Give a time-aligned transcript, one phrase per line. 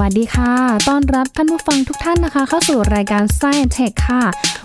[0.00, 0.52] วัสดีค่ะ
[0.88, 4.22] ต้อนรับท่านผู้ฟังทุกท่านนะคะ เข้าสู่รายการ Science Tech ค่ะ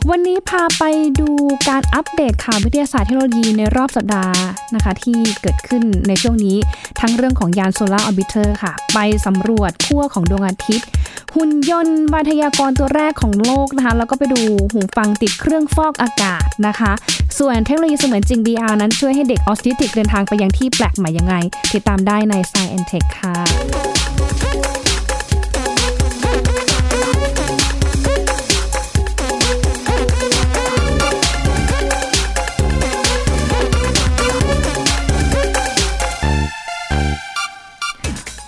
[0.10, 0.84] วันนี้พาไป
[1.20, 1.30] ดู
[1.70, 4.38] การอัปเดตข่าววิทยาศาสตร์เทคโนโลยีในรอบสัปดาห์
[4.76, 6.58] นะคะ ที่เกิดขึ้นในช่วงนี้
[7.02, 10.88] ทั้งเรื่องของยาน Solar Orbiter ค่ะ ไปสำรวจขั้วของดวงอาทิตย์
[11.36, 14.40] หุ่นยนต์วิทยากรตัวแรกของโลกนะคะ แล้วก็ไปดู
[14.72, 16.92] หูฟังติดเครื่องฟอกอากาศนะคะ
[17.40, 21.36] ส่วนเทคโนโลยีเสมือนจริง VR นั้นช่วยให้เด็กออทิสติกเดินทางไปยังที่แปลกใหม่ยังไง
[21.74, 23.97] ติดตามได้ใน Science Tech ค่ะ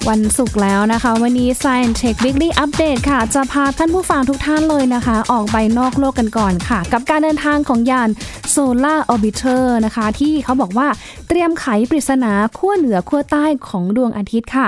[0.10, 8.10] วันศุกร์แล้วนะคะ วันนี้ Science Tech Weekly Update ค่ะ จะพาท่านผู้ฟังทุกท่านเลยนะคะ ออกไปนอกโลกกันก่อนค่ะ กับการเดินทางของยาน
[8.54, 10.88] Solar Orbiter นะคะ ที่เขาบอกว่า
[11.28, 14.68] เตรียมไขปริศนาขั้วเหนือขั้วใต้ของดวงอาทิตย์ค่ะ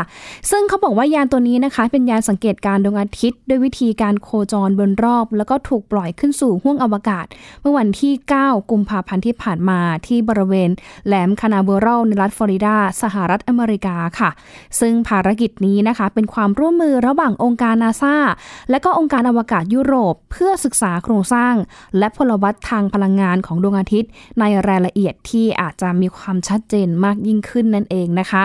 [0.52, 7.26] ซึ่งเขาบอกว่ายานตัวนี้นะคะ เป็นยานสังเกตการดวงอาทิตย์ ด้วยวิธีการโคจรบนรอบ แล้วก็ถูกปล่อยขึ้นสู่ห้วงอวกาศ
[7.62, 10.70] เมื่อวันที่ 9 กุมภาพันธ์ที่ผ่านมาที่บริเวณ
[11.08, 14.30] แหลมคานาเวอรัลในรัฐฟลอริดา สหรัฐอเมริกาค่ะ
[14.82, 18.16] ซึ่งภารกิจนี้นะคะ เป็นความร่วมมือระหว่างองค์การนาซา
[18.70, 21.54] และก็องค์การอวกาศยุโรป เพื่อศึกษาโครงสร้าง
[21.98, 24.10] และพลวัตทางพลังงานของดวงอาทิตย์
[24.40, 28.44] ในรายละเอียดที่อาจจะมีความชัดเจนมากยิ่งขึ้นนั่นเองนะคะ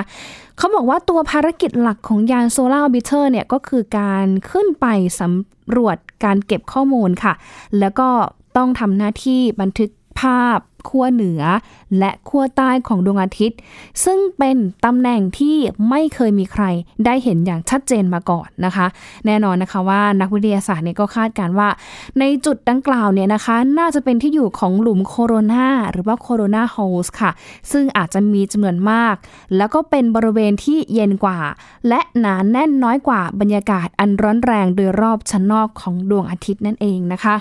[0.59, 4.87] เขาบอกว่าตัวภารกิจหลักของยานโซลาร์บิเตอร์เนี่ยก็คือการขึ้นไป
[5.21, 7.33] สำรวจการเก็บข้อมูลค่ะ
[7.79, 8.09] แล้วก็
[8.57, 11.43] ต้องทำหน้าที่บันทึกภาพ ขั้วเหนือ
[11.99, 13.59] และขั้วใต้ของดวงอาทิตย์
[14.05, 15.57] ซึ่งเป็นตำแหน่งที่
[15.89, 16.65] ไม่เคยมีใคร
[17.05, 18.87] ได้เห็นอย่างชัดเจนมาก่อนนะคะ
[19.27, 21.69] แน่นอนนะคะว่านักวิทยาศาสตร์เนี่ยก็คาดการว่า
[22.19, 27.31] ในจุดดังกล่าวเนี่ยนะคะ น่าจะเป็นที่อยู่ของหลุมโคโรนาหรือว่า corona holes ค่ะ
[27.73, 29.15] ซึ่งอาจจะมีจำนวนมาก
[29.57, 31.39] แล้วก็เป็นบริเวณที่เย็นกว่า
[31.89, 37.37] และหนาแน่นน้อยกว่าบรรยากาศอันร้อนแรงโดยรอบชั้นนอกของดวงอาทิตย์นั่นเองนะคะ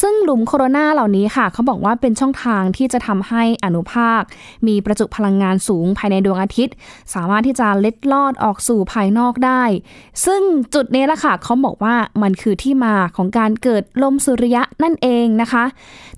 [0.00, 4.22] ซึ่งหลุมโคโรนาเหล่านี้ค่ะ เขาบอกว่าเป็นช่องทางที่จะทำให้อนุภาค
[4.66, 6.74] มีประจุพลังงานสูงภายในดวงอาทิตย์
[7.14, 9.62] สามารถที่จะเล็ดลอดออกสู่ภายนอกได้
[10.24, 10.42] ซึ่ง
[10.74, 15.64] จุดนี้แหละค่ะเขาบอกว่ามันคือที่มาของการเกิดลมสุริยะนั่นเองนะคะ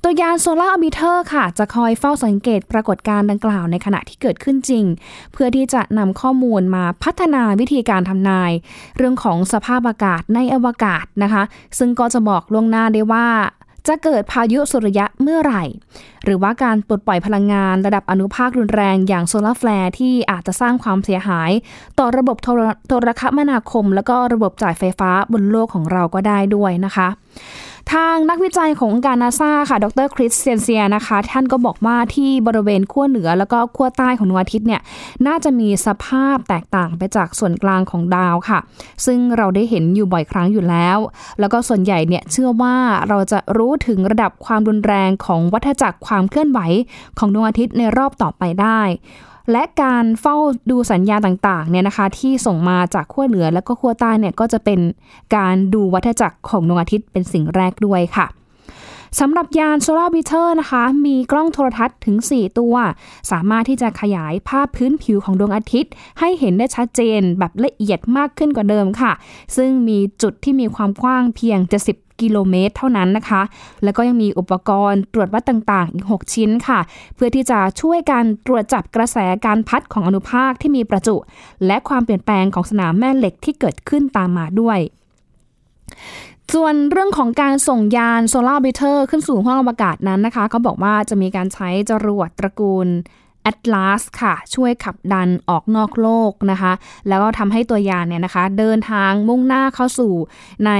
[0.02, 4.84] ตัวยาน Solar Orbiter ค่ะ จะคอยเฝ้าสังเกตปรากฏการณ์ดังกล่าวในขณะที่เกิดขึ้นจริง
[5.32, 8.52] เพื่อที่จะนำข้อมูลมาพัฒนาวิธีการทำนาย
[8.96, 11.42] เรื่องของสภาพอากาศในอวกาศนะคะ
[11.78, 13.15] ซึ่งก็จะบอกล่วงหน้าได้ว่า
[13.88, 15.64] จะเกิดพายุสุริยะเมื่อไหร่
[16.24, 21.50] หรือว่าการปลดปล่อยพลังงานระดับอนุภาครุนแรงอย่าง solar flare ที่อาจจะสร้างความเสียหาย
[21.98, 27.08] ต่อระบบโทรโทรคมนาคม แล้วก็ระบบจ่ายไฟฟ้าบนโลกของเราก็ได้ด้วยนะคะ
[27.92, 34.80] ทางนักวิจัยขององค์การนาซาค่ะ ดรคริสเซียนเซียนะคะ ท่านก็บอกว่าที่บริเวณขั้วเหนือแล้วก็ขั้วใต้ของดวงอาทิตย์เนี่ย
[35.26, 38.58] น่าจะมีสภาพแตกต่างไปจากส่วนกลางของดาวค่ะ
[39.06, 40.98] ซึ่งเราได้เห็นอยู่บ่อยครั้งอยู่แล้ว
[41.40, 42.76] แล้วก็ส่วนใหญ่เนี่ยเชื่อว่า
[43.08, 46.60] เราจะรู้ถึงระดับความรุนแรงของวัฏจักรความเคลื่อนไหว
[47.18, 48.80] ของดวงอาทิตย์ในรอบต่อไปได้
[49.52, 50.36] และการเฝ้า
[50.70, 54.80] ดูสัญญาณต่างๆเนี่ยนะคะที่ส่งมาจากขั้วเหนือและก็ขั้วใต้เนี่ยก็จะเป็น
[55.36, 58.26] การดูวัฏจักรของดวงอาทิตย์เป็นสิ่งแรกด้วยค่ะ
[59.20, 62.74] สำหรับยาน Solar b i t e r นะคะ มีกล้องโทรทัศน์ถึง 4 ตัว
[63.30, 69.12] สามารถที่จะขยายภาพพื้นผิวของดวงอาทิตย์ ให้เห็นได้ชัดเจนแบบละเอียดมากขึ้นกว่าเดิมค่ะ
[69.56, 71.58] ซึ่งมีจุดที่มีความกว้างเพียง
[71.90, 73.42] 70กิโลเมตรเท่านั้นนะคะ
[73.84, 76.80] แล้วก็ยังมีอุปกรณ์ตรวจวัดต่างๆ อีก 6 ชิ้นค่ะ
[77.14, 81.16] เพื่อที่จะช่วยการตรวจจับกระแสการพัดของอนุภาคที่มีประจุ
[81.66, 84.78] และความเปลี่ยนแปลงของสนามแม่เหล็กที่เกิดขึ้นตามมาด้วย
[86.54, 92.88] ส่วนเรื่องของการส่งยาน Solar Orbiter ขึ้นสู่ห้วงอวกาศนั้นนะคะเขาบอกว่าจะมีการใช้จรวดตระกูล
[93.50, 96.72] Atlas ค่ะ ช่วยขับดันออกนอกโลกนะคะ
[97.08, 100.12] แล้วก็ทำให้ตัวยานเนี่ยนะคะ เดินทางมุ่งหน้าเข้าสู่
[100.66, 100.72] ใน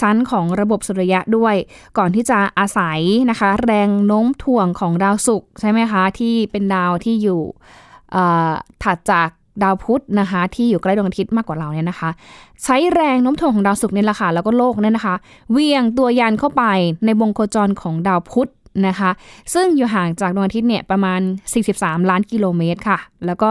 [0.00, 1.54] ชั้นของระบบสุริยะด้วย
[1.98, 7.42] ก่อนที่จะอาศัยนะคะ แรงโน้มถ่วงของดาวศุกร์ใช่ไหมคะ ที่เป็นดาวที่อยู่
[8.82, 9.28] ถัดจาก
[9.62, 12.10] ดาวพุธนะคะที่อยู่ใกล้ดวงอาทิตย์มากกว่าเราเนี่ยนะคะ
[12.64, 15.14] ใช้แรงโน้มถ่วงของดาวศุกร์เนี่ยแหละค่ะแล้วก็โลกเนี่ยนะคะ
[15.52, 16.64] เวียงตัวยานเข้าไป
[17.04, 18.50] ในวงโคจรของดาวพุธ
[18.86, 19.10] นะคะ
[19.54, 21.20] ซึ่งอยู่ห่างจากดวงอาทิตย์เนี่ยประมาณ
[21.64, 23.50] 43 ล้านกิโลเมตรค่ะ แล้วก็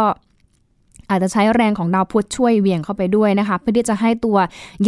[1.10, 4.38] อาจจะใช้แรงของดาวพุธช่วยเวียงเข้าไปด้วยนะคะเพื่อที่จะให้ตัว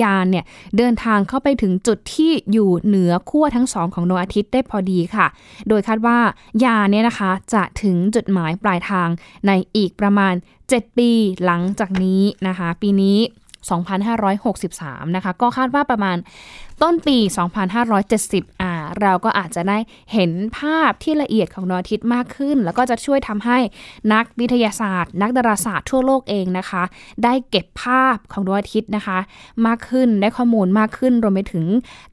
[0.01, 0.45] ยานเนี่ย
[0.77, 5.27] เดินทางเข้าไปถึงจุดที่อยู่เหนือขั้วทั้งสองของดวงอาทิตย์ได้พอดีค่ะ
[5.69, 6.17] โดยคาดว่า
[6.63, 9.07] ยานเนี่ยนะคะจะถึงจุดหมายปลายทาง
[9.47, 10.33] ในอีกประมาณ
[10.65, 11.11] 7 ปี
[11.45, 13.17] หลังจากนี้นะคะ ปีนี้
[13.65, 16.17] 2563 นะคะ ก็คาดว่าประมาณ
[16.81, 17.17] ต้นปี
[17.89, 19.77] 2570อ่าเราก็อาจจะได้
[20.13, 23.57] เห็นภาพที่ละเอียดของดวงอาทิตย์มากขึ้น แล้วก็จะช่วยทำให้
[24.13, 26.83] นักวิทยาศาสตร์ นักดาราศาสตร์ทั่วโลกเองนะคะ
[27.23, 29.17] ได้เก็บภาพของดวงอาทิตย์นะคะ
[29.65, 31.65] มากขึ้นได้ข้อมูลมากขึ้นรวมไปถึง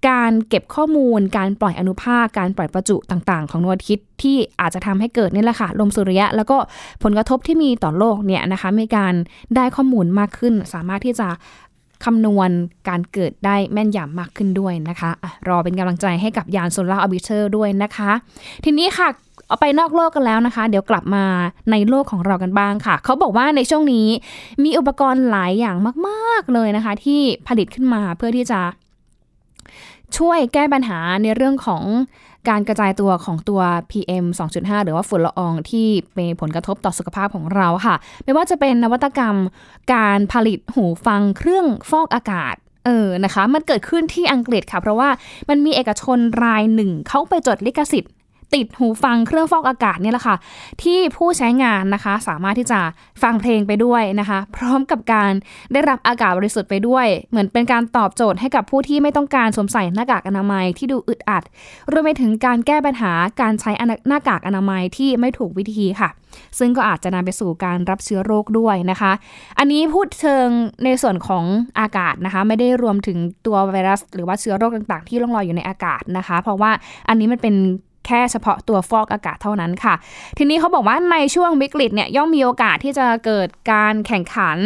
[0.09, 6.57] การเก็บข้อมูล การปล่อยอนุภาคการปล่อยประจุต่างๆ ของดวงอาทิตย์ที่อาจจะทำให้เกิดนี่แหละค่ะลมสุริยะ แล้วก็
[7.03, 9.15] ผลกระทบที่มีต่อโลกเนี่ยนะคะมีการ
[9.57, 11.29] ได้ข้อมูลมากขึ้น สามารถที่จะ
[12.05, 12.51] คำนวณ
[12.89, 18.11] การเกิดได้แม่นยำมากขึ้นด้วยนะคะเอารอเป็นกำลังใจให้กับยาน Solar Orbiter ด้วยนะคะ
[18.65, 19.09] ทีนี้ค่ะ
[19.49, 21.25] เอาไปนอกโลกกันแล้วนะคะ เดี๋ยวกลับมา
[21.71, 24.07] ในโลกของเรากันบ้างค่ะ เขาบอกว่าในช่วงนี้
[24.65, 25.77] มีอุปกรณ์หลายอย่าง
[26.07, 28.61] มาก ๆเลยนะคะ ที่ผลิตขึ้นมาเพื่อที่จะ
[30.19, 31.85] ช่วยแก้ปัญหาในเรื่องของ
[32.49, 33.61] การกระจายตัวของตัว
[33.91, 34.25] PM
[34.55, 37.95] 2.5 หรือว่าฝุ่นละอองที่เป็นผลกระทบต่อสุขภาพของเราค่ะ
[38.25, 39.37] ไม่ว่าจะเป็นนวัตกรรม
[39.95, 42.55] การผลิตหูฟังเครื่องฟอกอากาศ
[42.87, 45.09] เออนะคะ มันเกิดขึ้นที่อังกฤษค่ะ เพราะว่า
[45.49, 48.13] มันมีเอกชนรายหนึ่งเขาไปจดลิขสิทธิ์
[48.55, 50.37] ติดหูฟังเครื่องฟอกอากาศเนี่ยแหละค่ะ
[50.83, 52.81] ที่ผู้ใช้งานนะคะ สามารถที่จะ
[53.23, 55.33] ฟังเพลงไปด้วยนะคะ พร้อมกับการ
[55.73, 61.43] ได้รับอากาศบริสุทธิ์ไปด้วย เหมือนเป็นการตอบโจทย์ให้กับผู้ที่ไม่ต้องการสวมใส่หน้ากากอนามัยที่ดูอึดอัด
[61.93, 63.71] รวมไปถึงการแก้ปัญหาการใช้
[64.09, 66.11] หน้ากากอนามัยที่ไม่ถูกวิธีค่ะ
[66.59, 69.13] ซึ่งก็อาจจะนำไปสู่การรับเชื้อโรคด้วยนะคะ
[69.59, 70.49] อันนี้พูดเชิง
[70.85, 71.45] ในส่วนของ
[71.81, 76.71] อากาศนะคะ ไม่ได้รวมถึงตัวไวรัส หรือว่าเชื้อโรคต่างๆ ที่ล่องลอยอยู่ในอากาศนะคะ เพราะว่า
[77.09, 77.55] อันนี้มันเป็น
[78.07, 79.95] แค่เฉพาะตัวฟอกอากาศเท่านั้นค่ะ
[80.39, 84.59] ทีนี้เขาบอกว่าในช่วงวิกฤตเนี่ยย่อมมีโอกาสที่จะเกิดการแข่งขัน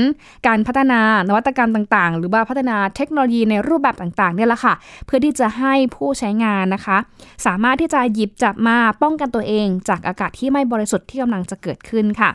[0.46, 4.74] การพัฒนานวัตกรรมต่างๆ หรือว่าพัฒนาเทคโนโลยีในรูปแบบต่างๆเนี่ยแหละค่ะ
[5.06, 6.98] เพื่อที่จะให้ผู้ใช้งานนะคะ
[7.46, 12.30] สามารถที่จะหยิบจับมาป้องกันตัวเอง จากอากาศที่ไม่บริสุทธิ์ที่กำลังจะเกิดขึ้นค่ะ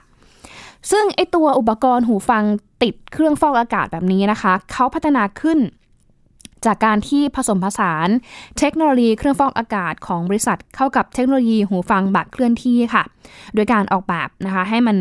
[0.91, 2.43] ซึ่งไอตัวอุปกรณ์หูฟัง
[2.83, 5.59] ติดเครื่องฟอกอากาศแบบนี้นะคะ เขาพัฒนาขึ้น
[6.65, 8.07] จากการที่ผสมผสาน
[8.59, 13.03] เทคโนโลยีเครื่องฟอกอากาศของบริษัทเข้ากับเทคโนโลยีหูฟังแบบเคลื่อนที่ค่ะ
[13.55, 14.97] โดยการออกแบบนะคะให้มัน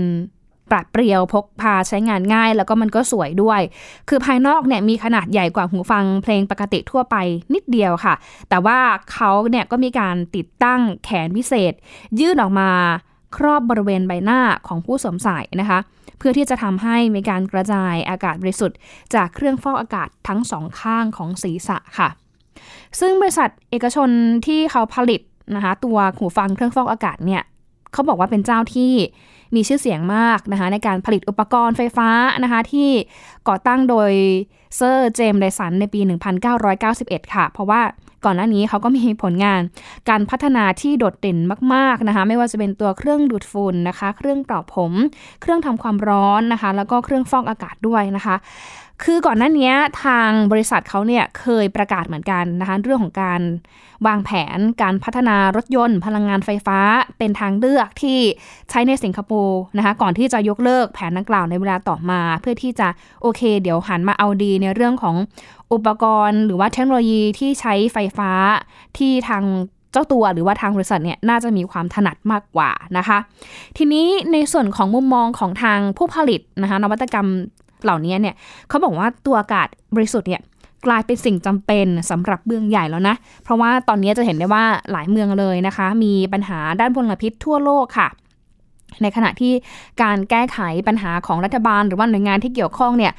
[0.71, 3.61] ปรับเปรียวพกพาใช้งานง่าย แล้วก็มันก็สวยด้วย
[4.09, 7.17] คือภายนอกเนี่ยมีขนาดใหญ่กว่าหูฟังเพลงปกติทั่วไป
[7.55, 8.15] นิดเดียวค่ะ
[8.49, 8.79] แต่ว่า
[9.13, 11.73] เขาเนี่ยก็มีการติดตั้งแขนพิเศษ
[12.21, 12.71] ยื่นออกมา
[13.37, 15.79] ครอบบริเวณใบหน้าของผู้สวมใส่นะคะ
[16.21, 18.79] เพื่อที่จะทำให้มีการกระจายอากาศบริสุทธิ์
[19.15, 22.09] จากเครื่องฟอกอากาศทั้งสองข้างของศีรษะค่ะ
[23.01, 24.09] ซึ่งบริษัทเอกชน
[24.47, 25.21] ที่เขาผลิต
[25.55, 27.43] นะคะตัวหูฟังเครื่องฟอกอากาศเนี่ย
[27.93, 28.93] เขาบอกว่าเป็นเจ้าที่
[29.55, 32.11] มีชื่อเสียงมากนะคะในการผลิตอุปกรณ์ไฟฟ้า
[32.43, 32.91] นะคะที่
[33.49, 34.11] ก่อตั้งโดย
[34.77, 36.01] เซอร์เจมส์ไดสันในปี
[36.67, 37.81] 1991 ค่ะ เพราะว่า
[38.25, 39.61] ก่อนหน้านี้เขาก็มีผลงาน
[40.09, 41.39] การพัฒนาที่โดดเด่น
[41.75, 44.93] มากๆนะคะ ไม่ว่าจะเป็นตัวเครื่องดูดฝุ่นนะคะ เครื่องเป่าผม
[45.41, 48.37] เครื่องทำความร้อนนะคะ แล้วก็เครื่องฟอกอากาศด้วยนะคะ
[49.05, 49.73] คือก่อนหน้านี้
[50.05, 53.41] ทางบริษัทเขาเนี่ยเคยประกาศเหมือนกันนะคะเรื่องของการ
[54.07, 56.79] วางแผนการพัฒนารถยนต์ พลังงานไฟฟ้า
[57.19, 58.19] เป็นทางเลือกที่
[58.71, 62.89] ใช้ในสิงคโปร์นะคะก่อนที่จะยกเลิกแผนดังกล่าวในเวลาต่อมา เพื่อที่จะ
[63.23, 65.17] โอเค เดี๋ยวหันมาเอาดีในเรื่องของ
[65.73, 68.31] อุปกรณ์ หรือว่าเทคโนโลยีที่ใช้ไฟฟ้า
[68.99, 69.45] ที่ทาง
[69.93, 73.19] เจ้าตัวหรือว่าทางบริษัทเนี่ยน่าจะมีความถนัดมากกว่านะคะ
[73.77, 77.29] ทีนี้ในส่วนของมุมมองของทางผู้ผลิตนะคะนวัตกรรม
[77.85, 78.35] เหล่านี้เนี่ย
[78.69, 80.43] เขาบอกว่าตัวอากาศบริสุทธิ์เนี่ย
[80.87, 88.09] กลายเป็นสิ่งจำเป็นสำหรับเมืองใหญ่แล้วนะ เพราะว่าตอนนี้จะเห็นได้ว่าหลายเมืองเลยนะคะ มีปัญหาด้านพลพิษทั่วโลกค่ะ
[89.03, 89.53] ในขณะที่
[90.03, 93.13] การแก้ไขปัญหาของรัฐบาล หรือว่าหน่วยงานที่เกี่ยวข้องเนี่ย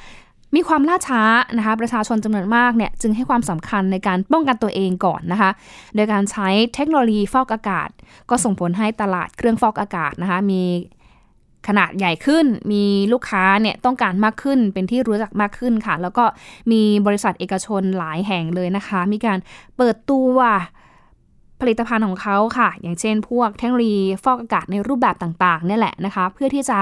[0.54, 1.22] มีความล่าช้า
[1.56, 5.50] นะคะประชาชนจำนวนมากเนี่ยจึงให้ความสำคัญในการป้องกันตัวเองก่อนนะคะ
[5.94, 7.88] โดยการใช้เทคโนโลยีฟอกอากาศ
[8.30, 10.62] ก็ส่งผลให้ตลาดเครื่องฟอกอากาศนะคะมี
[11.68, 16.24] ขนาดใหญ่ขึ้น มีลูกค้าเนี่ยต้องการมากขึ้น เป็นที่รู้จักมากขึ้นค่ะ แล้วก็
[16.72, 19.38] มีบริษัทเอกชนหลายแห่งเลยนะคะ มีการ
[19.76, 20.36] เปิดตัว
[21.60, 26.78] ผลิตภัณฑ์ของเขาค่ะ อย่างเช่น พวกเทคโนโลยีฟอกอากาศในรูปแบบต่างๆนี่แหละนะคะ เพื่อที่จะ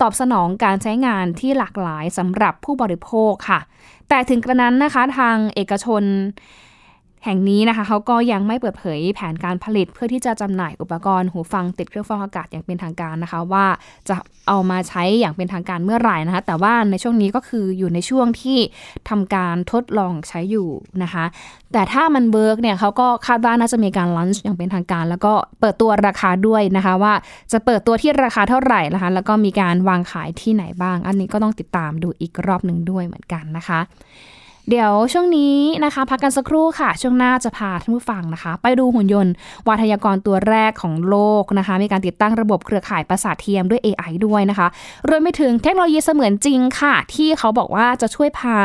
[0.00, 3.60] ตอบสนองการใช้งานที่หลากหลายสำหรับผู้บริโภคค่ะ
[4.08, 6.02] แต่ถึงกระนั้นนะคะทางเอกชน
[7.24, 13.66] แห่งนี้นะคะเขาก็ยังไม่เปิดเผยแผนการผลิตเพื่อที่จะจำหน่ายอุปกรณ์หูฟังติดเครื่องฟอกอากาศอย่างเป็นทางการนะคะ ว่า
[14.08, 14.14] จะ
[14.48, 18.58] เอามาใช้อย่างเป็นทางการเมื่อไหร่นะคะ แต่ว่าในช่วงนี้ก็คืออยู่ในช่วงที่
[19.08, 20.68] ทำการทดลองใช้อยู่
[21.02, 21.24] นะคะ
[21.72, 27.14] แต่ถ้ามันเบิร์กเนี่ยเขาก็คาดว่าน่าจะมีการลันช์อย่างเป็นทางการ แล้วก็เปิดตัวราคาด้วยนะคะ ว่า
[27.52, 33.80] จะเปิดตัวที่ราคาเท่าไหร่นะคะ แล้วก็มีการวางขายที่ไหนบ้าง อันนี้ก็ต้องติดตามดูอีกรอบหนึ่งด้วยเหมือนกันนะคะ
[34.70, 39.32] เดี๋ยวช่วงนี้นะคะ พักกันสักครู่ค่ะ ช่วงหน้าจะพาท่านผู้ฟังนะคะ ไปดูหุ่นยนต์
[39.68, 44.68] วาทยากรตัวแรกของโลกนะคะ มีการติดตั้งระบบเครือข่ายประสาทเทียมด้วย AI ด้วยนะคะ
[45.08, 48.56] รวมไปถึงเทคโนโลยีเสมือนจริงค่ะ ที่เขาบอกว่าจะช่วยพา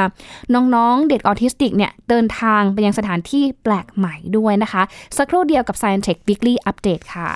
[0.54, 4.82] น้องๆ เด็กออทิสติกเนี่ย เดินทางไปยังสถานที่แปลกใหม่ด้วยนะคะ
[5.18, 7.30] สักครู่เดียวกับ Science Tech Weekly Update ค่ะ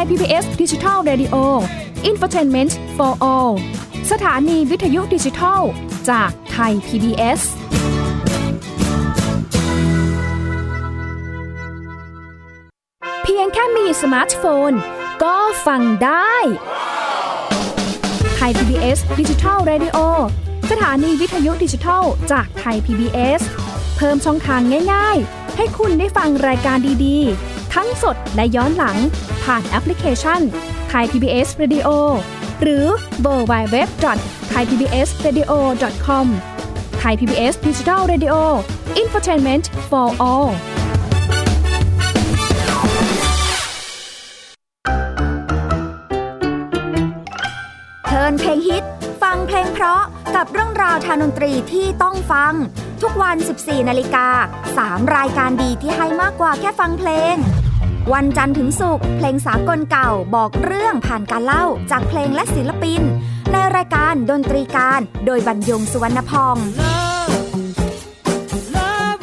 [0.00, 1.36] ไทย PBS Digital Radio
[2.10, 3.52] Infotainment for All
[4.10, 5.60] สถานีวิทยุดิจิทัล
[6.10, 7.40] จากไทย PBS
[13.22, 14.72] เพียงแค่มีสมาร์ทโฟน
[15.22, 16.34] ก็ฟังได้
[18.36, 19.98] ไทย PBS Digital Radio
[20.70, 23.40] สถานีวิทยุดิจิทัล จากไทย PBS
[23.96, 24.60] เพิ่มช่องทาง
[24.92, 28.96] ง่าย ๆ ให้คุณได้ฟังรายการดี ๆ ทั้งสดและย้อนหลัง
[29.44, 30.40] ผ่านแอปพลิเคชัน
[30.88, 31.88] ไทย PBS Radio
[32.62, 32.86] หรือ
[33.20, 33.88] เวอร์ไบเว็บ
[34.48, 35.52] ไทยพีบีเอสเรดิโอ
[36.06, 36.26] คอม
[36.98, 38.34] ไทยพีบีเอสดิจิทัลเรดิโอ
[38.96, 40.50] อินฟอร์ทนเมนต์ for all
[48.04, 48.84] เพลินเพลงฮิต
[49.22, 50.02] ฟังเพลงเพราะ
[50.36, 52.52] กับเรื่องราวทางดนตรีที่ต้องฟัง
[53.02, 54.26] ทุกวัน 14 นาฬิกา
[54.72, 57.36] 3 รายการดีที่ให้มากกว่าแค่ฟังเพลง
[58.12, 63.02] วันจันทร์ถึงศุกร์เพลงสากลเก่าบอกเรื่องผ่านการเล่าจากเพลงและศิลปิน
[63.52, 67.50] ในรายการดนตรีการ โดยบรรยงสุวรรณพอง Love
[68.76, 69.20] love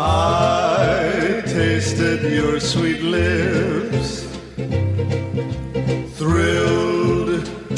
[0.00, 4.08] I tasted your sweet lips,
[6.18, 7.30] thrilled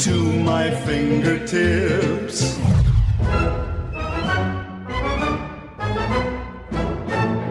[0.05, 0.15] to
[0.49, 2.12] my fingertips.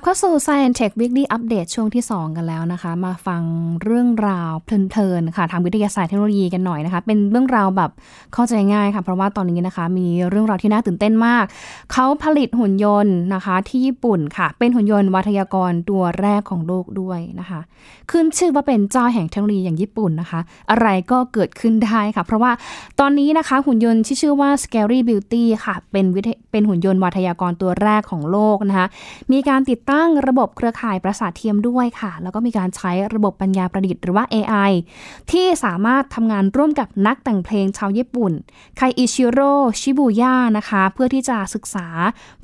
[0.00, 3.42] บเข้าสู่ Science Tech Weekly Update ช่วงที่ 2 กันแล้วนะคะ มาฟัง
[3.82, 7.90] เรื่องราวเพลินๆค่ะ ทางวิทยาศาสตร์เทคโนโลยีกันหน่อยนะคะ เป็นเรื่องราวแบบ
[8.34, 11.44] เข้าใจง่ายค่ะ เพราะว่าตอนนี้นะคะ มีเรื่องราวที่น่าตื่นเต้นมาก
[11.92, 17.60] เขาผลิตหุ่นยนต์นะคะ ที่ญี่ปุ่นค่ะ เป็นหุ่นยนต์วัทยากรตัวแรกของโลกด้วยนะคะ
[18.10, 20.40] ขึ้นชื่อว่าเป็นเจ้าแห่งเทคโนโลยีอย่างญี่ปุ่นนะคะ
[20.70, 22.52] อะไรก็เกิดขึ้นได้ค่ะ เพราะว่า
[23.00, 26.20] ตอนนี้นะคะหุ่นยนต์ที่ชื่อว่า Scary Beauty ค่ะ เป็นวิ
[26.52, 28.86] เป็นหุ่นยนต์วัทยากรตัวแรกของโลกนะคะ
[29.32, 34.72] มีการติดตั้งระบบเครือข่ายประสาทเทียมด้วยค่ะ แล้วก็มีการใช้ระบบปัญญาประดิษฐ์หรือว่า AI
[35.30, 38.32] ที่สามารถทำงานร่วมกับนักแต่งเพลงชาวญี่ปุ่น
[38.76, 41.86] ไคอิชิโร่ชิบุย่านะคะ เพื่อที่จะศึกษา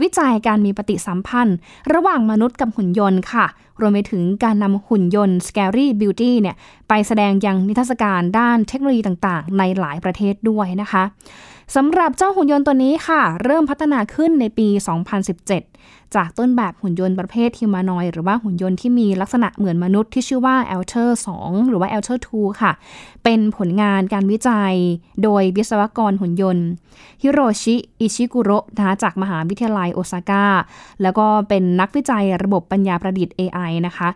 [0.01, 1.57] วิจัยการมีปฏิสัมพันธ์
[1.93, 3.47] ระหว่างมนุษย์กับหุ่นยนต์ค่ะ
[3.81, 6.57] รวมไปถึงการนำหุ่นยนต์ Scary Beauty เนี่ย
[6.89, 11.05] ไปแสดงยังนิทรรศการด้านเทคโนโลยีต่างๆ ในหลายประเทศด้วยนะคะ
[11.77, 14.69] สำหรับเจ้าหุ่นยนต์ตัวนี้ค่ะ เริ่มพัฒนาขึ้นในปี
[15.35, 21.09] 2017 จากต้นแบบหุ่นยนต์ประเภทฮิวแมนอยหรือว่าหุ่นยนต์ที่มีลักษณะเหมือนมนุษย์ที่ชื่อว่า Alter
[21.41, 22.73] 2 หรือว่า Alter 2 ค่ะ
[23.25, 24.75] เป็นผลงานการวิจัย
[25.23, 26.67] โดยวิศวกรหุ่นยนต์
[27.23, 30.45] ฮิโรชิ อิชิกุโระนะคะจากมหาวิทยาลัยโอซาก้า
[31.03, 34.09] แล้วก็เป็นนักวิจัยระบบปัญญาประดิษฐ์ AI นะคะ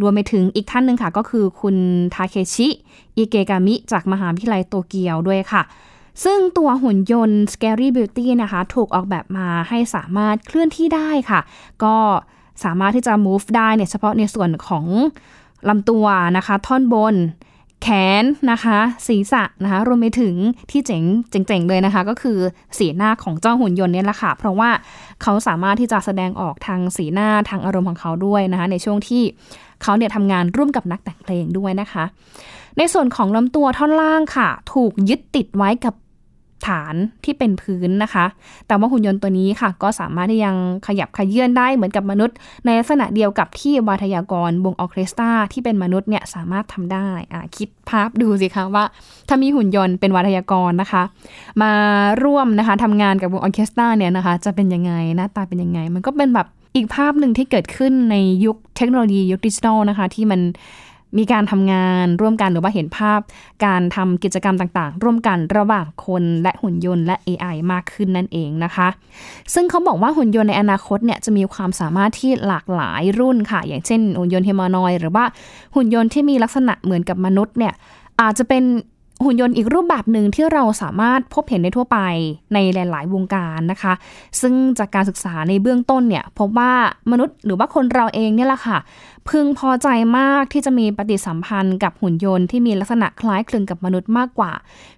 [0.00, 1.76] รวมไปถึงอีกท่านหนึ่งค่ะ ก็คือคุณ
[2.14, 2.68] ทาเคชิ
[3.16, 5.62] อิเกกามิ จากมหาวิทยาลัยโตเกียวด้วยค่ะ
[6.24, 11.40] ซึ่งตัวหุ่นยนต์ Scary Beauty นะคะ ถูกออกแบบมาให้สามารถเคลื่อนที่ได้ค่ะ
[11.84, 11.96] ก็
[12.64, 14.86] สามารถที่จะ move ได้เนี่ยเฉพาะในส่วนของ
[15.68, 16.04] ลำตัว
[16.36, 17.14] นะคะ ท่อนบน
[17.82, 17.88] แข
[18.22, 20.34] นนะคะ ศีรษะนะคะ รวมไปถึง
[20.70, 22.38] ที่เจ๋งเจ๋งๆเลยนะคะ ก็คือ
[22.78, 24.70] สีหน้าของเจ้าหุ่นยนต์เนี่ยแหละค่ะ เพราะว่า
[25.22, 29.22] เขาสามารถที่จะแสดงออกทางสีหน้าทางอารมณ์ของเขาด้วยนะคะ ในช่วงที่
[29.82, 32.04] เขาเนี่ยทำงานร่วมกับนักแต่งเพลงด้วยนะคะ
[32.78, 35.94] ในส่วนของลำตัวท่อนล่างค่ะ ถูกยึดติดไว้กับ
[36.66, 38.26] ฐานที่เป็นพื้นนะคะ
[38.66, 48.84] แต่ว่าหุ่นยนต์ตัวนี้ค่ะ ก็สามารถที่ยังขยับขยื่นได้เหมือนกับมนุษย์ ในลักษณะเดียวกับที่วาทยากรวงออเคสตราที่เป็นมนุษย์เนี่ยสามารถทำได้อ่าคิดภาพดูสิคะว่า
[49.28, 51.02] ถ้ามีหุ่นยนต์เป็นวาทยากรนะคะ
[51.62, 51.72] มา
[52.24, 60.40] ร่วมนะคะทำงานกับวงออเคสตราเนี่ยนะคะ จะเป็นยังไงหน้าตาเป็นยังไง มันก็เป็นแบบอีกภาพหนึ่งที่เกิดขึ้นในยุคเทคโนโลยียุคดิจิทัลนะคะ ที่มัน
[61.18, 63.20] มีการทำงานร่วมกันหรือว่าเห็นภาพ
[63.64, 68.88] การทำกิจกรรมต่างๆ ร่วมกันระหว่างคนและหุ่นยนต์และ AI มากขึ้นนั่นเองนะคะ
[69.54, 75.24] ซึ่งเขาบอกว่าหุ่นยนต์ในอนาคตเนี่ยจะมีความสามารถที่หลากหลายรุ่นค่ะ อย่างเช่น หุ่นยนต์เฮมานอยหรือว่า
[75.74, 77.74] หุ่นยนต์ที่มีลักษณะเหมือนกับมนุษย์เนี่ย
[78.20, 78.64] อาจจะเป็น
[79.24, 81.98] หุ่นยนต์อีกรูปแบบหนึ่งที่เราสามารถพบเห็นได้ทั่วไป
[82.54, 83.92] ในหลาย ๆ วงการนะคะ
[84.40, 86.72] ซึ่งจากการศึกษาในเบื้องต้นเนี่ยพบว่า
[87.10, 88.78] มนุษย์หรือว่าคนเราเองเนี่ยแหละค่ะ
[89.28, 89.88] พึงพอใจ
[90.18, 94.52] มากที่จะมีปฏิสัมพันธ์กับหุ่นยนต์ที่มีลักษณะคล้ายคลึงกับมนุษย์มากกว่า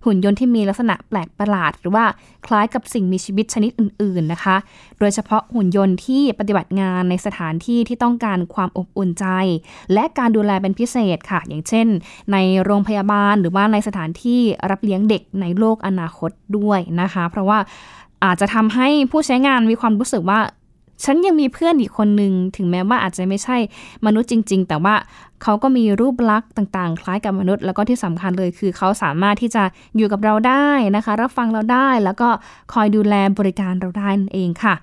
[0.05, 2.05] หุ่นยนต์ที่มีลักษณะแปลกประหลาด หรือว่า
[2.47, 4.57] คล้ายกับสิ่งมีชีวิตชนิดอื่น ๆนะคะ
[4.99, 9.27] โดยเฉพาะหุ่นยนต์ที่ปฏิบัติงานในสถานที่ที่ต้องการความอบอุ่นใจ
[9.93, 11.87] และการดูแลเป็นพิเศษค่ะ อย่างเช่น
[12.33, 14.41] ในโรงพยาบาลหรือว่าในสถานที่
[14.71, 17.59] รับเลี้ยงเด็กในโลกอนาคตด้วยนะคะ เพราะว่า
[18.25, 20.41] อาจจะทำให้ผู้ใช้งานมีความรู้สึกว่า
[21.05, 23.57] ฉันยังมีเพื่อนอีกคนหนึ่งถึงแม้ว่าอาจจะไม่ใช่
[24.07, 24.95] มนุษย์จริง ๆ แต่ว่า
[25.43, 29.63] เขาก็มีรูปลักษณ์ต่าง ๆ คล้ายกับมนุษย์ แล้วก็ที่สำคัญเลยคือเขาสามารถที่จะ
[29.97, 32.29] อยู่กับเราได้นะคะ รับฟังเราได้ แล้วก็
[32.73, 34.75] คอยดูแลบริการเราได้นั่นเองค่ะ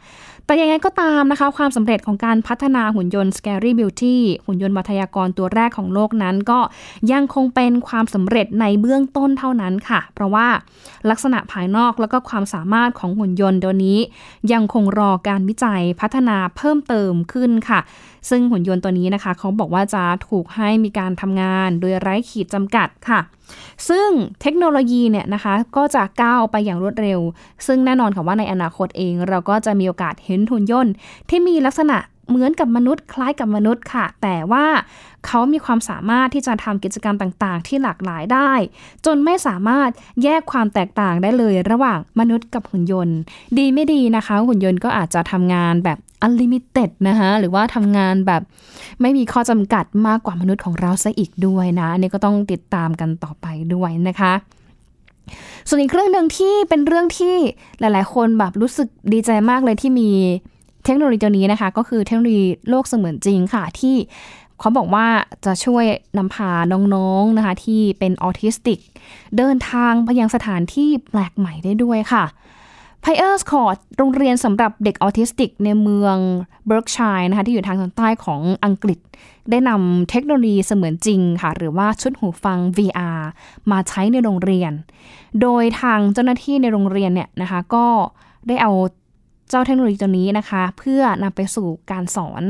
[0.46, 6.60] แต่ยังไงก็ตามนะคะ ความสำเร็จของการพัฒนาหุ่นยนต์ Scary Beauty หุ่นยนต์วัทยากรตัวแรกของโลกนั้น ก็
[7.12, 10.48] ยังคงเป็นความสำเร็จในเบื้องต้นเท่านั้นค่ะ เพราะว่า
[11.10, 14.00] ลักษณะภายนอกแล้วก็ความสามารถของหุ่นยนต์ตัวนี้
[14.54, 17.80] ยังคงรอการวิจัยพัฒนาเพิ่มเติมขึ้นค่ะ
[18.30, 23.20] ซึ่งหุ่นยนต์ตัวนี้นะคะ เขาบอกว่าจะถูกให้มีการทำงาน โดยไร้ขีดจำกัดค่ะ
[23.90, 24.10] ซึ่ง
[24.42, 27.20] เทคโนโลยีเนี่ยนะคะก็จะก้าวไปอย่างรวดเร็ว
[27.68, 30.94] ซึ่งแน่นอนค่ะว่าในอนาคตเอง เราก็จะมีโอกาสเห็นหุ่นยนต์
[31.30, 31.98] ที่มีลักษณะ
[32.30, 34.66] เหมือนกับมนุษย์คล้ายกับมนุษย์ค่ะ แต่ว่า
[35.26, 38.52] เขามีความสามารถที่จะทำกิจกรรมต่างๆ ที่หลากหลายได้
[39.06, 39.90] จนไม่สามารถ
[40.24, 43.18] แยกความแตกต่างได้เลย ระหว่างมนุษย์กับหุ่นยนต์
[43.58, 48.42] ดีไม่ดีนะคะ หุ่นยนต์ก็อาจจะทำงานแบบ unlimited นะคะหรือว่าทำงานแบบ
[49.02, 54.34] ไม่มีข้อจำกัดมากกว่ามนุษย์ของเราซะอีกด้วยนะอันนี้ก็ต้องติดตามกันต่อไปด้วยนะคะ
[55.68, 57.36] ส่วนอีกเรื่องหนึ่งที่เป็นเรื่องที่
[57.80, 60.10] หลาย ๆ คนแบบรู้สึกดีใจมากเลยที่มี
[60.86, 63.96] เทคโนโลยีตัวนี้นะคะ ก็คือเทคโนโลยีโลกเสมือนจริงค่ะที่
[64.60, 65.08] เขาบอกว่า
[65.46, 65.86] จะช่วย
[66.18, 66.52] นำพา
[66.94, 68.80] น้องๆนะคะที่เป็นออทิสติก
[69.38, 72.24] เดินทางไปยังสถานที่แปลกใหม่ได้ด้วยค่ะ
[73.04, 76.18] p i e r s Court โรงเรียนสำหรับเด็กออทิสติกในเมือง
[76.68, 79.00] เบิร์กเชียร์นะคะที่อยู่ทางตอนใต้ของอังกฤษ
[79.50, 83.20] ได้นำเทคโนโลยีเสมือนจริงค่ะ หรือว่าชุดหูฟัง VR
[83.72, 84.72] มาใช้ในโรงเรียน
[85.42, 87.86] โดยทางเจ้าหน้าที่ในโรงเรียนเนี่ยนะคะก็
[88.48, 88.72] ได้เอา
[89.50, 92.44] เจ้าเทคโนโลยีตัวนี้นะคะ เพื่อนำไปสู่การสอน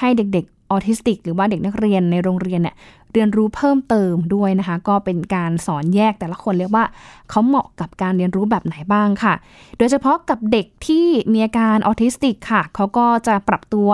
[0.00, 2.74] ให้เด็กๆออทิสติก หรือว่าเด็กนักเรียนในโรงเรียนเนี่ย
[3.16, 6.84] เรียนรู้เพิ่มเติมด้วยนะคะ ก็เป็นการสอนแยกแต่ละคนเรียกว่า
[7.30, 9.34] เขาเหมาะกับการเรียนรู้แบบไหนบ้างค่ะ
[9.78, 13.90] โดยเฉพาะกับเด็กที่มีอาการออทิสติกค่ะเขาก็จะปรับตัว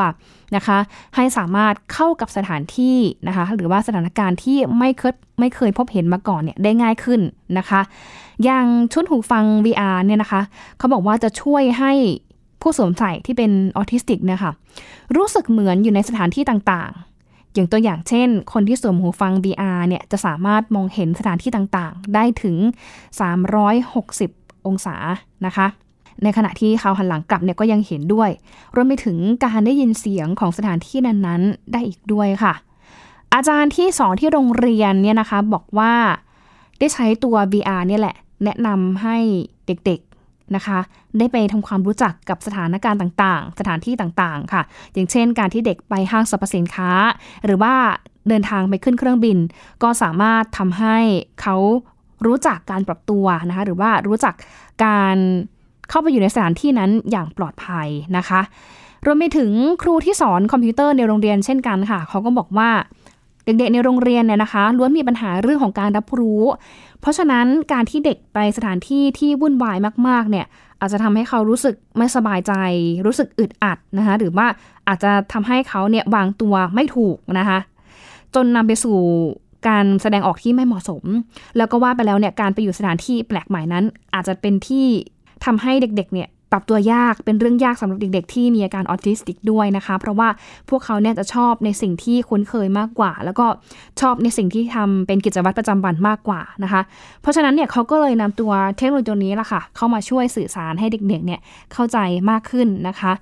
[0.57, 0.79] นะคะ
[1.17, 7.21] ให้สามารถเข้ากับสถานที่นะคะ หรือว่าสถานการณ์ที่ไม่เคยไม่เคยพบเห็นมาก่อนเนี่ยได้ง่ายขึ้น
[7.59, 7.81] นะคะ
[8.45, 10.43] อย่างชุดหูฟัง VR เนี่ยนะคะ
[10.79, 11.93] เขาบอกว่าจะช่วยให้
[12.63, 14.53] ผู้สวมใส่ที่เป็นออทิสติกเนี่ยค่ะ
[15.17, 17.12] รู้สึกเหมือนอยู่ในสถานที่ต่างๆ
[17.55, 22.57] อย่างตัวอย่างเช่น คนที่สวมหูฟัง VR เนี่ยจะสามารถมองเห็นสถานที่ต่างๆ ได้ถึง
[23.63, 24.97] 360 องศา
[25.47, 25.67] นะคะ
[26.23, 28.31] ในขณะที่เขาหันหลังกลับเนี่ยก็ยังเห็นด้วย
[28.75, 32.55] รวมไปถึงการได้ยินเสียงของสถานที่นั้นๆ ได้อีกด้วยค่ะ
[33.35, 35.93] อาจารย์ที่สอนที่โรงเรียนเนี่ยนะคะบอกว่า
[36.79, 39.17] ได้ใช้ตัว VR เนี่ยแหละ แนะนำให้
[39.67, 40.12] เด็กๆ
[40.57, 40.79] นะคะ
[41.19, 44.63] ได้ไปทำความรู้จักกับสถานการณ์ต่างๆ สถานที่ต่างๆ ค่ะ
[44.95, 46.91] อย่างเช่น การที่เด็กไปห้างสรรพสินค้า
[47.45, 47.75] หรือว่า
[48.29, 49.39] เดินทางไปขึ้นเครื่องบิน
[49.83, 50.97] ก็สามารถทำให้
[51.43, 51.57] เขา
[52.27, 54.35] รู้จักการปรับตัวนะคะ หรือว่ารู้จัก
[54.85, 55.17] การ
[55.91, 58.41] เข้าไปอยู่ในสถานที่นั้นอย่างปลอดภัยนะคะ
[59.07, 59.51] รวมไปถึง
[59.83, 62.71] ครูที่สอนคอมพิวเตอร์ในโรงเรียนเช่นกันค่ะ เขาก็บอกว่า
[63.45, 66.43] เด็กๆในโรงเรียนเนี่ยนะคะล้วนมีปัญหาเรื่องของการรับรู้
[67.01, 69.77] เพราะฉะนั้นการที่เด็กไปสถานที่ที่วุ่นวาย
[70.09, 70.47] มากๆเนี่ย
[70.81, 72.53] อาจจะทำให้เขารู้สึกไม่สบายใจ
[73.07, 74.47] รู้สึกอึดอัดนะคะหรือว่า
[74.89, 77.59] อาจจะทำให้เขาเนี่ยวางตัวไม่ถูกนะคะ
[78.35, 78.99] จนนำไปสู่
[79.69, 81.05] การแสดงออกที่ไม่เหมาะสม
[81.57, 84.87] แล้วก็ว่าไปแล้วเนี่ยการไปอยู่สถานที่แปลกใหม่นั้น อาจจะเป็นที่
[85.45, 90.29] ทำให้เด็กๆเนี่ย ปรับตัวยากเป็นเรื่องยากสำหรับเด็ก ๆ ที่มีอาการออทิสติกด้วยนะคะ เพราะว่า
[90.69, 93.47] พวกเขาเนี่ยจะชอบในสิ่งที่คุ้นเคยมากกว่า แล้วก็
[94.01, 96.81] ชอบในสิ่งที่ทำเป็นกิจวัตรประจำวันมากกว่านะคะ
[97.23, 101.41] เพราะฉะนั้นเนี่ยเขาก็เลยนำตัวเทคโนโลยีตัวนี้ละค่ะ เข้ามาช่วยสื่อสารให้เด็กๆเนี่ย
[101.73, 101.99] เข้าใจ
[102.31, 103.13] มากขึ้นนะคะ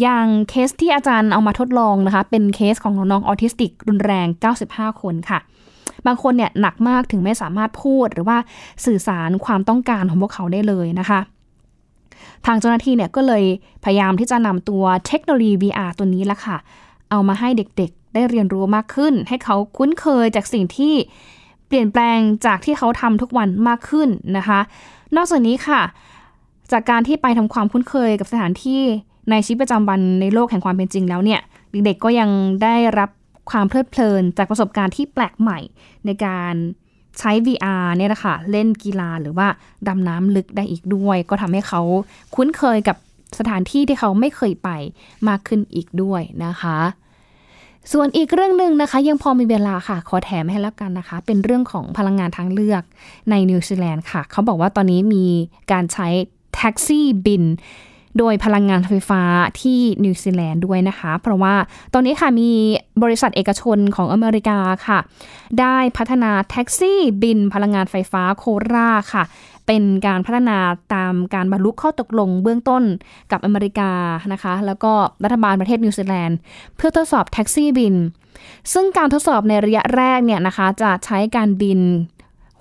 [0.00, 4.26] อย่างเคสที่อาจารย์เอามาทดลองนะคะ เป็นเคสของน้องออทิสติกรุนแรง
[4.64, 5.38] 95 คนค่ะ
[6.06, 8.38] บางคนเนี่ยหนักมากถึงไม่สามารถพูดหรือว่า
[8.86, 11.20] สื่อสารความต้องการของพวกเขาได้เลยนะคะ
[12.46, 13.44] ทางเจ้าหน้าที่เนี่ยก็เลย
[13.84, 16.56] พยายามที่จะนำตัวเทคโนโลยี VR ตัวนี้ละค่ะ
[17.10, 20.94] เอามาให้เด็กๆ ได้เรียนรู้มากขึ้น ให้เขาคุ้นเคยจากสิ่งที่
[21.66, 24.60] เปลี่ยนแปลงจากที่เขาทำทุกวันมากขึ้นนะคะ
[25.16, 25.80] นอกจากนี้ค่ะ
[26.72, 28.80] จากการที่ไปทำความคุ้นเคยกับสถานที่
[29.30, 31.40] ในชีวิตประจำวันในโลกแห่งความเป็นจริงแล้วเนี่ย
[31.72, 32.30] เด็กๆก็ยัง
[32.62, 33.10] ได้รับ
[33.50, 35.58] ความเพลิดเพลินจากประสบการณ์ที่แปลกใหม่
[36.06, 36.54] ในการ
[37.18, 39.46] ใช้ VR เนี่ยนะคะเล่นกีฬาหรือว่า
[39.88, 41.80] ดำน้ำลึกได้อีกด้วย ก็ทำให้เขา
[42.34, 42.96] คุ้นเคยกับ
[43.38, 44.70] สถานที่ที่เขาไม่เคยไป
[45.28, 46.78] มากขึ้นอีกด้วยนะคะ
[47.92, 52.82] ส่วนอีกเรื่องหนึ่งนะคะ ยังพอมีเวลาค่ะ ขอแถมให้แล้วกันนะคะ เป็นเรื่องของพลังงานทางเลือก
[53.30, 55.26] ในนิวซีแลนด์ค่ะ เขาบอกว่าตอนนี้มี
[55.72, 56.08] การใช้
[56.54, 57.44] แท็กซี่บิน
[58.18, 59.22] โดยพลังงานไฟฟ้า
[59.60, 61.54] ที่นิวซีแลนด์ด้วยนะคะ เพราะว่า
[61.94, 62.50] ตอนนี้ค่ะมี
[63.02, 64.98] บริษัทเอกชนของอเมริกาค่ะ
[65.60, 69.24] ได้พัฒนาแท็กซี่บินพลังงานไฟฟ้า Cora ค่ะ
[69.66, 70.58] เป็นการพัฒนา
[70.94, 72.82] ตามการบรรลุข้อตกลงเบื้องต้น
[73.32, 73.90] กับอเมริกา
[74.32, 74.92] นะคะ แล้วก็
[75.24, 76.36] รัฐบาลประเทศนิวซีแลนด์
[76.76, 77.94] เพื่อทดสอบแท็กซี่บิน
[78.72, 81.80] ซึ่งการทดสอบในระยะแรกเนี่ยนะคะจะใช้การบิน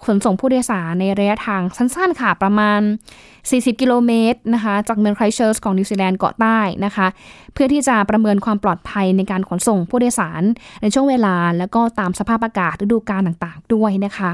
[0.05, 2.81] ขนส่งผู้โดยสารในระยะทางสั้นๆค่ะประมาณ
[3.29, 7.07] 40 กิโลเมตรนะคะจากเมืองไครสต์เชิร์ชของนิวซีแลนด์เกาะใต้นะคะ
[7.53, 10.43] เพื่อที่จะประเมินความปลอดภัยในการขนส่งผู้โดยสาร
[10.81, 14.31] ในช่วงเวลา แล้วก็ตามสภาพอากาศฤดูกาลต่างๆ ด้วยนะคะ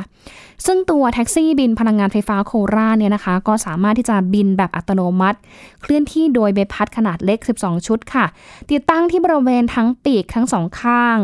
[0.66, 5.38] ซึ่งตัวแท็กซี่บินพลังงานไฟฟ้า Cora เนี่ยนะคะ ก็สามารถที่จะบินแบบอัตโนมัติ
[5.82, 8.26] เคลื่อนที่โดยใบพัดขนาดเล็ก 12 ชุดค่ะ
[8.72, 11.18] ติดตั้งที่บริเวณทั้งปีกทั้งสองข้าง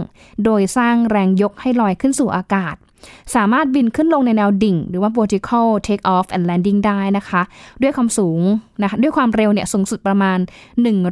[0.45, 2.75] โดยสร้างแรงยกให้ลอยขึ้นสู่อากาศ
[3.35, 7.41] สามารถบินขึ้นลงในแนวดิ่ง หรือว่า vertical take off and landing ได้นะคะ
[7.81, 8.41] ด้วยความสูง
[8.81, 10.39] นะคะด้วยความเร็วเนี่ยสูงสุดประมาณ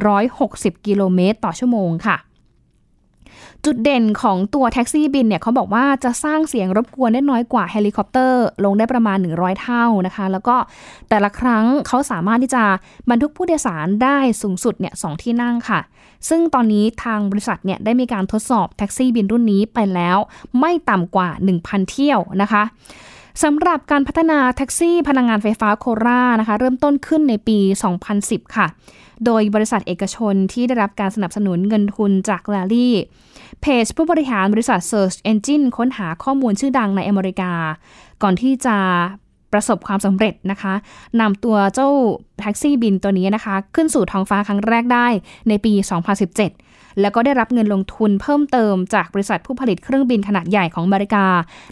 [0.06, 2.16] 160 กิโลเมตรต่อชั่วโมงค่ะ
[3.66, 10.56] จุดเด่นของตัวแท็กซี่บินเนี่ยเขาบอกว่าจะสร้างเสียงรบกวนได้น้อยกว่าเฮลิคอปเตอร์ลงได้ประมาณ 100 เท่านะคะ แล้วก็
[11.08, 12.64] แต่ละครั้งเขาสามารถที่จะ
[13.10, 15.80] บรรทุกผู้โดยสารได้สูงสุดเนี่ยสองที่นั่งค่ะ
[16.28, 20.18] ซึ่งตอนนี้ทางบริษัทเนี่ยได้มีการทดสอบแท็กซี่บินรุ่นนี้ไปแล้ว
[20.60, 21.28] ไม่ต่ำกว่า
[21.60, 22.62] 1,000 เที่ยวนะคะ
[23.42, 27.58] สำหรับการพัฒนาแท็กซี่พลังงานไฟฟ้าโครานะคะ เริ่มต้นขึ้นในปี
[28.06, 28.66] 2010 ค่ะ
[29.26, 32.94] โดยบริษัทเอกชนที่ได้รับการสนับสนุนเงินทุนจากลารี่
[33.60, 37.52] เพจผู้บริหารบริษัท Search Engine ค้นหาข้อมูลชื่อดังในอเมริกา
[38.22, 38.76] ก่อนที่จะ
[39.52, 40.74] ประสบความสำเร็จนะคะ
[41.20, 41.88] นำตัวเจ้า
[42.40, 45.06] แท็กซี่บินตัวนี้นะคะ ขึ้นสู่ท้องฟ้าครั้งแรกได้
[45.48, 45.72] ในปี
[46.28, 46.69] 2017
[47.00, 51.26] แล้วก็ได้รับเงินลงทุนเพิ่มเติมจากบริษัทผู้ผลิตเครื่องบินขนาดใหญ่ของอเมริกา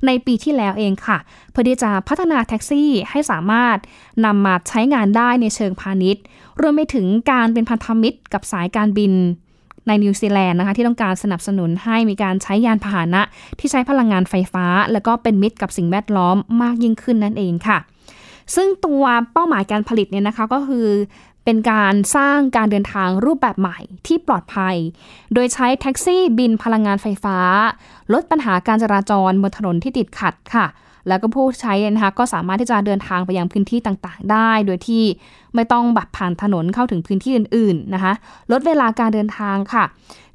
[0.06, 1.18] ในปีที่แล้วเองค่ะ
[1.50, 3.76] เพื่อที่จะพัฒนาแท็กซี่ให้สามารถ
[4.24, 6.22] นำมาใช้งานได้ในเชิงพาณิชย์
[6.60, 9.12] รวมไปถึงการเป็นพันธมิตรกับสายการบิน
[9.86, 13.22] ในนิวซีแลนด์นะคะที่ต้องการสนับสนุนให้มีการใช้ยานพาหนะ
[13.58, 17.78] ที่ใช้พลังงานไฟฟ้า แล้วก็เป็นมิตรกับสิ่งแวดล้อมมากยิ่งขึ้นนั่นเองค่ะ
[18.56, 19.02] ซึ่งตัว
[19.32, 20.86] เป้าหมายการผลิตเนี่ยนะคะก็คือ
[21.50, 24.76] เป็นการสร้างการเดินทางรูปแบบใหม่ที่ปลอดภัย
[25.34, 27.38] โดยใช้แท็กซี่บินพลังงานไฟฟ้า
[28.12, 30.66] ลดปัญหาการจราจรบนถนนที่ติดขัดค่ะ
[31.08, 35.04] แล้วก็ผู้ใช้นะคะก็สามารถที่จะเดินทางไปยังพื้นที่ต่างๆ ได้ โดยที่
[35.54, 38.12] ไม่ต้องแบบผ่านถนนเข้าถึงพื้นที่อื่นๆนะคะ
[38.52, 39.84] ลดเวลาการเดินทางค่ะ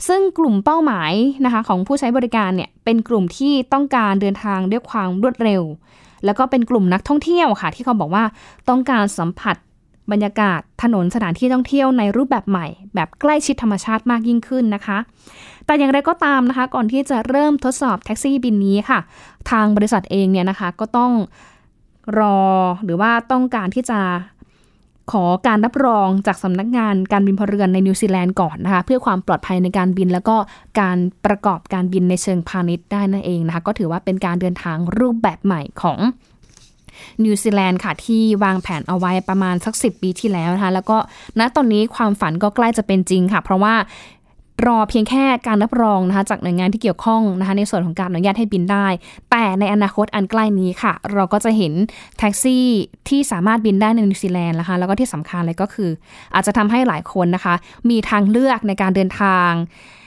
[0.08, 1.12] ซึ่งกลุ่มเป้าหมาย
[1.46, 5.64] นะคะของผู้ใช้บริการเนี่ยเป็นกลุ่มที่ต้องการเดินทางด้วยความรวดเร็ว
[6.26, 8.24] แล้วก็เป็นกลุ่มนักท่องเที่ยวค่ะ ที่เขาบอกว่า
[8.70, 9.56] ต้องการสัมผัส
[10.12, 14.98] บรรยากาศถนนสถานที่ท่องเที่ยวในรูปแบบใหม่ แบบใกล้ชิดธรรมชาติมากยิ่งขึ้นนะคะ
[15.66, 19.00] แต่อย่างไรก็ตามนะคะ ก่อนที่จะเริ่มทดสอบแท็กซี่บินนี้ค่ะ
[19.52, 21.12] ทางบริษัทเองเนี่ยนะคะก็ต้อง
[22.20, 22.40] รอ
[22.84, 24.00] หรือว่าต้องการที่จะ
[25.12, 30.36] ขอการรับรองจากสำนักงานการบินพลเรือนในนิวซีแลนด์ก่อนนะคะ เพื่อความปลอดภัยในการบินแล้วก็
[30.82, 36.00] การประกอบการบินในเชิงพาณิชย์ได้นั่นเองนะคะ ก็ถือว่าเป็นการเดินทางรูปแบบใหม่ของ
[37.24, 40.98] นิวซีแลนด์ค่ะที่วางแผนเอาไว้ประมาณสัก 10 ปีที่แล้วนะคะแล้วก็
[41.40, 43.76] ณตอนนี้ความฝันก็ใกล้จะเป็นจริงค่ะ เพราะว่า
[44.68, 48.88] รอเพียงแค่การรับรองนะคะจากหน่วยงานที่เกี่ยวข้องนะคะในส่วนของการอนุญาตให้บินได้
[49.32, 51.74] แต่ในอนาคตอันใกล้นี้ค่ะ เราก็จะเห็น
[52.18, 52.66] แท็กซี่
[53.10, 55.90] ที่สามารถบินได้ในนิวซีแลนด์นะคะแล้วก็ที่สำคัญเลยก็คือ
[56.34, 57.56] อาจจะทำให้หลายคนนะคะ
[57.90, 59.52] มีทางเลือกในการเดินทาง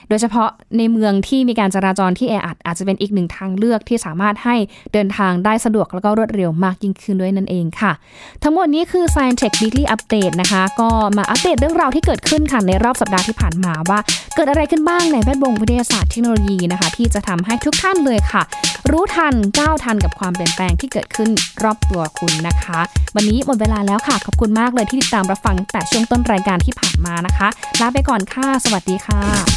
[0.09, 4.55] โดยเฉพาะในเมืองที่มีการจราจรที่แออัดอาจจะเป็นอีกหนึ่งทางเลือกที่สามารถให้
[4.93, 7.91] เดินทางได้สะดวกแล้วก็รวดเร็วมากยิ่งขึ้นด้วยนั่นเองค่ะ
[8.43, 13.99] ทั้งหมดนี้คือ Science Tech Weekly Update นะคะ ก็มาอัปเดตเรื่องราวที่เกิดขึ้นค่ะในรอบสัปดาห์ที่ผ่านมาว่า
[14.35, 18.41] เกิดอะไรขึ้นบ้างในแวดวงวิทยาศาสตร์เทคโนโลยีนะคะ ที่จะทำให้ทุกท่านเลยค่ะ
[18.89, 21.29] รู้ทันก้าวทันกับความเปลี่ยนแปลงที่เกิดขึ้น
[21.63, 22.79] รอบตัวคุณนะคะ
[23.15, 27.47] วันนี้หมดเวลาแล้วค่ะขอบคุณมากเลยที่ติดตามรับฟังแต่ช่วงต้นรายการที่ผ่านมานะคะ
[27.81, 29.56] ลาไปก่อนค่ะสวัสดีค่ะ